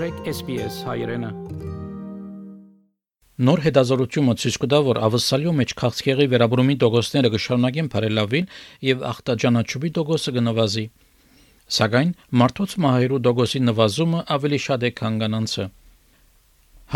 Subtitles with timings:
[0.00, 1.28] մտրեք SPS հայրենը
[3.48, 8.48] Նոր հետազոտությունը ցույց կտա, որ ավսալյո մեջ քաղցկեղի վերաբրումի դոգոսները կշարունակեն բարելավին
[8.88, 10.86] եւ ախտաջանաչուբի դոգոսը կնվազի։
[11.76, 15.68] Սակայն մարդոց մահերու դոգոսի նվազումը ավելի շատ է, քան կանանցը։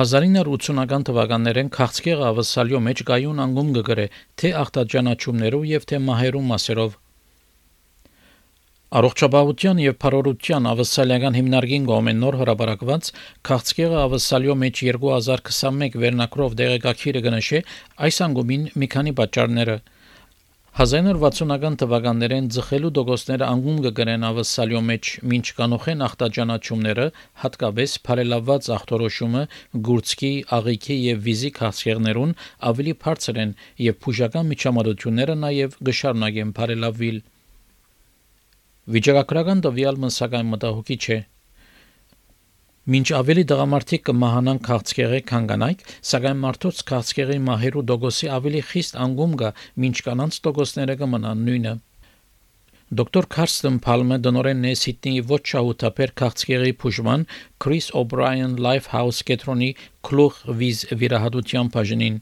[0.01, 4.09] 1980-ական թվականներին քաղցկեղը ավսալյո մեջ գայուն անգում կգրե
[4.41, 7.01] թե ախտաջանաչումներով եւ թե մահերու մասերով
[8.95, 13.09] Առողջապահության եւ Փարորության ավսալիական հիմնարկին կողմեն նոր հրաբարակված
[13.49, 17.63] քաղցկեղը ավսալյո մեջ 2021 վերնակրով դեղեկագիրը կնշե
[18.09, 19.77] այս անգումին մի քանի պատճառները
[20.85, 27.11] 1960-ական թվականներին ձխելու դոգոսները անգում կգրեն ավսալյո մեջ ինչ կանոխեն ախտաջանաչումները
[27.43, 29.45] հատկապես բարելավված ախտորոշումը
[29.91, 32.39] գուրցքի, աղիքի եւ վիզի քաղցկեղներուն
[32.71, 33.55] ավելի բարձր են
[33.91, 37.23] եւ փուժական միջամտությունները նաեւ գշարունակեն բարելավվել
[38.85, 41.17] Վիճակագրական տվյալը սակայն մտահոգիչ չէ։
[42.95, 49.37] Մինչ ավելի դղամարդիկ կմահանան քաղցկեղի քան կանայք, սակայն մարդոց քաղցկեղի մահերու դոգոսի ավելի խիստ անգում
[49.41, 49.51] կա,
[49.85, 51.75] մինչ կանանց դոգոսները կմնան նույնը։
[53.01, 57.25] Դոկտոր Քարստեն Փալմը դնորենն է Սիդնեի ոչ շահութաբեր քաղցկեղի բուժման
[57.65, 59.71] Chris O'Brien Lifehouse կետրոնի
[60.05, 62.21] քլուղ վիզ վիրահատության բաժնին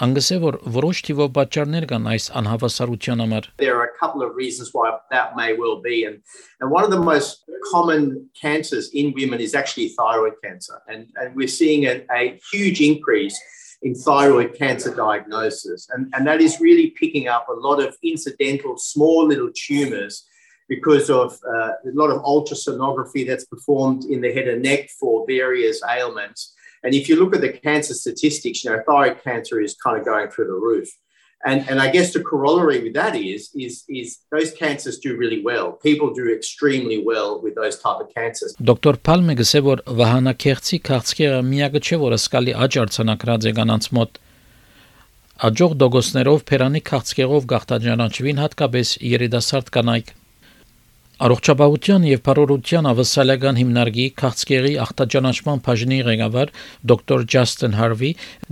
[0.00, 4.70] Անգսե որ որոշ թիվով պատճառներ կան այս անհավասարության համար։ There are a couple of reasons
[4.72, 6.22] why that may well be and
[6.60, 8.06] and one of the most common
[8.40, 13.36] cancers in women is actually thyroid cancer and and we're seeing a, a huge increase
[13.82, 18.78] in thyroid cancer diagnosis and and that is really picking up a lot of incidental
[18.78, 20.24] small little tumors
[20.70, 25.26] because of uh, a lot of ultrasonography that's performed in the head and neck for
[25.26, 26.53] various ailments
[26.85, 30.05] And if you look at the cancer statistics, you know, thyroid cancer is kind of
[30.05, 30.87] going through the roof.
[31.43, 35.41] And, and I guess the corollary with that is, is, is those cancers do really
[35.43, 35.73] well.
[35.73, 38.55] People do extremely well with those type of cancers.
[38.69, 44.21] Դոկտոր Փալմը գսե որ վահանակեղցի քաղցկեղը միակը չէ որ սկալի աճ արցանակրած է կանանց մոտ
[45.49, 50.13] Աջող դոգոսներով փերանի քաղցկեղով գախտաջանաչվին հատկապես երիտասարդ կանայք
[51.15, 56.49] Առողջապահության եւ Փարորության ավսալական հիմնարկի քաղցկեղի ախտաճանաչման բաժնի ղեկավար
[56.91, 58.09] դոկտոր Ջաստին Հարվի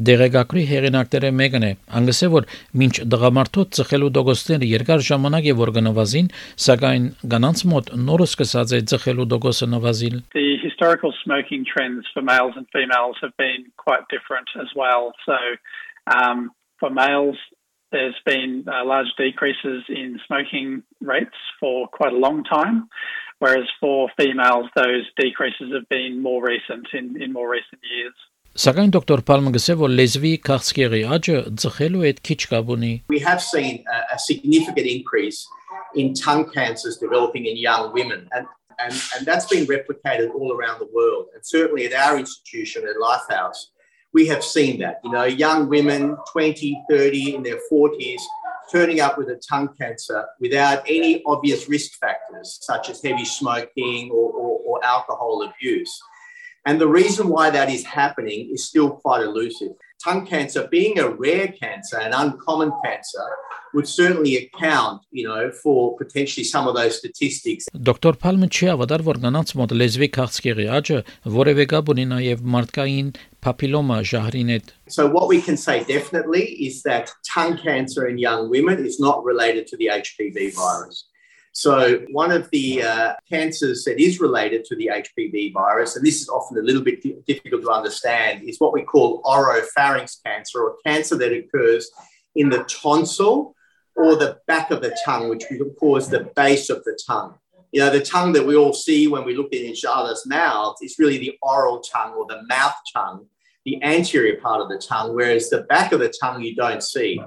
[0.09, 2.47] դեղեկագրի հեղինակները մեկն է։ Անգսե որ
[2.79, 6.31] մինչ դղամարդոց ծխելու դոգոսները երկար ժամանակ է որ գնվազին,
[6.67, 12.55] սակայն կանանց մոտ նորը սկսած է ծխելու դոգոսը նվազիլ։ The historical smoking trends for males
[12.55, 15.11] and females have been quite different as well.
[15.27, 15.35] So
[16.15, 17.39] um for males
[17.93, 22.89] there's been uh, large decreases in smoking rates for quite a long time,
[23.39, 28.13] whereas for females, those decreases have been more recent in, in more recent years.
[33.07, 35.47] We have seen a, a significant increase
[35.95, 38.45] in tongue cancers developing in young women, and,
[38.79, 41.27] and, and that's been replicated all around the world.
[41.33, 43.69] And certainly at our institution at Lifehouse,
[44.13, 44.99] we have seen that.
[45.03, 48.21] You know, young women, 20, 30, in their 40s,
[48.71, 54.11] turning up with a tongue cancer without any obvious risk factors, such as heavy smoking
[54.11, 55.99] or, or, or alcohol abuse.
[56.65, 59.73] And the reason why that is happening is still quite elusive
[60.04, 63.26] Tongue cancer, being a rare cancer, an uncommon cancer,
[63.74, 67.66] would certainly account, you know, for potentially some of those statistics.
[67.74, 71.00] Դոկտոր Փալմը չի ավադար, որ կանանց մոտ լեզվի քաղցկեղի աճը
[71.38, 73.10] որևէ կապ ունի նաև մարդկային
[73.44, 78.48] papilloma ջահրին հետ։ So what we can say definitely is that tongue cancer in young
[78.50, 81.04] women is not related to the HPV virus.
[81.55, 86.19] So, one of the uh, cancers that is related to the HPV virus, and this
[86.19, 90.77] is often a little bit difficult to understand, is what we call oropharynx cancer, or
[90.83, 91.91] cancer that occurs
[92.35, 93.55] in the tonsil
[93.95, 97.35] or the back of the tongue, which we call the base of the tongue.
[97.71, 100.81] You know, the tongue that we all see when we look in each other's mouths
[100.81, 103.27] is really the oral tongue or the mouth tongue,
[103.65, 107.21] the anterior part of the tongue, whereas the back of the tongue you don't see.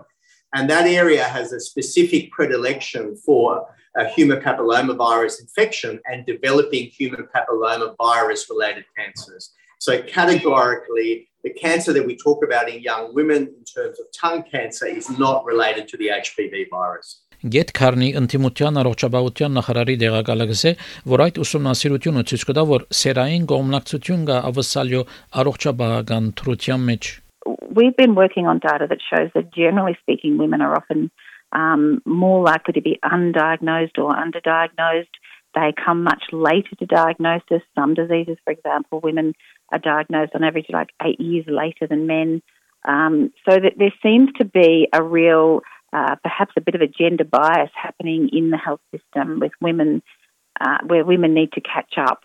[0.52, 7.27] And that area has a specific predilection for a human papillomavirus infection and developing human
[7.33, 9.51] papillomavirus related cancers.
[9.79, 14.43] So, categorically, the cancer that we talk about in young women in terms of tongue
[14.43, 17.21] cancer is not related to the HPV virus.
[17.41, 20.73] Գետ Քարնի ինտիմության առողջապահության նախարարի դեղակալը
[21.09, 25.01] որ այդ ուսումնասիրությունը ցույց կտա, որ սերային կողմնակցություն կա ավսալյո
[25.41, 27.09] առողջապահական թրության մեջ։
[27.73, 31.09] We've been working on data that shows that generally speaking women are often
[31.56, 35.08] um, more likely to be undiagnosed or underdiagnosed.
[35.54, 37.62] They come much later to diagnosis.
[37.74, 39.32] Some diseases, for example, women
[39.72, 42.42] are diagnosed on average like eight years later than men.
[42.86, 45.62] Um, so that there seems to be a real,
[45.94, 50.02] uh, perhaps a bit of a gender bias happening in the health system with women,
[50.60, 52.20] uh, where women need to catch up.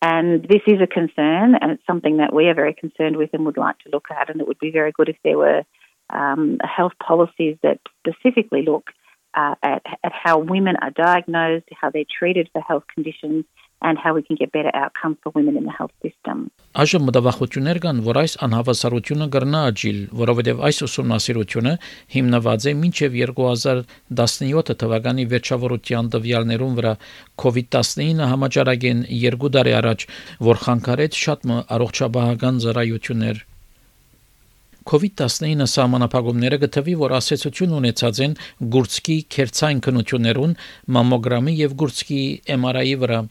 [0.00, 3.44] And this is a concern, and it's something that we are very concerned with and
[3.46, 4.30] would like to look at.
[4.30, 5.64] And it would be very good if there were
[6.10, 8.90] um, health policies that specifically look
[9.34, 13.44] uh, at, at how women are diagnosed, how they're treated for health conditions,
[13.82, 16.48] and how we can get better outcomes for women in the health system.
[16.76, 21.72] Այժմ մտավախություններ կան, որ այս անհավասարությունը կրնա աճիլ, որովհետև այս ուսումնասիրությունը
[22.16, 26.94] հիմնված է մինչև 2017 թվականի վերջավորության տվյալներուն վրա
[27.44, 30.08] COVID-19 համաճարակեն 2 տարի առաջ,
[30.52, 33.44] որ խանգարեց շատ առողջապահական ծառայություններ
[34.86, 38.36] COVID-19 սահմանափակումները գտվի, որ ասացություն ունեցած են
[38.74, 40.52] գուրցկի քերծային քնություններուն,
[40.96, 42.20] մամոգրամի եւ գուրցկի
[42.56, 43.24] MRI-ի վրա։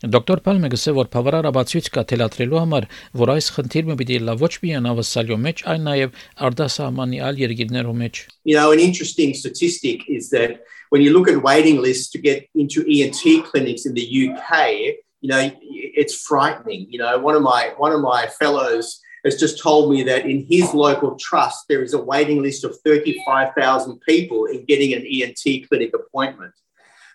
[0.00, 2.84] Դոկտոր Պալմը գսե որ բավարարաբացույց կա թելադրելու համար,
[3.20, 6.14] որ այս խնդիրը պիտի լա ոչ միայն ավասալյո մեջ, այլ նաև
[6.48, 11.42] արտասահմանի այլ երկիրներում մեջ։ You know, an interesting statistic is that when you look at
[11.44, 16.86] waiting lists to get into ENT clinics in the UK, you know, it's frightening.
[16.88, 20.45] You know, one of my one of my fellows has just told me that in
[20.49, 25.67] his local trust there is a waiting list of 35,000 people in getting an ENT
[25.67, 26.53] clinic appointment.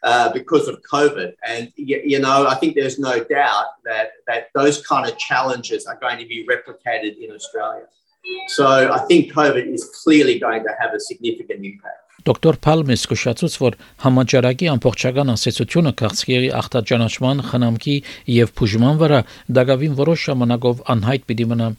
[0.03, 1.35] Uh, because of COVID.
[1.47, 5.85] And, you, you, know, I think there's no doubt that, that those kind of challenges
[5.85, 7.85] are going to be replicated in Australia.
[8.49, 12.01] So I think COVID is clearly going to have a significant impact.
[12.25, 17.95] Դոկտոր Փալմես զսկուշացուց, որ համաճարակի ամբողջական ասացությունը քաղցկեղի ախտաճանաչման, խնամքի
[18.41, 19.21] եւ բուժման վրա
[19.61, 21.71] դակավին որոշ ժամանակով անհայտ պիտի մնա։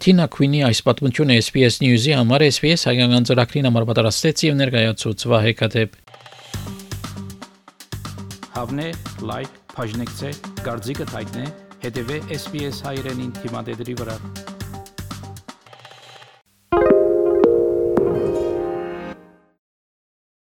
[0.00, 5.52] Թինա Քվինի այս պատմությունը SPS News-ի համար SPS հայկական ծրագրին համար պատրաստեց եւ ներկայացուց Վահե
[5.58, 5.98] Կատեփ
[8.54, 8.86] Հավնե,
[9.28, 10.30] լայք, բաժնեկցե,
[10.64, 11.44] դարձիկը թայտնե,
[11.84, 14.16] հետեւե SPS հայրենին թիմադեդի վրա։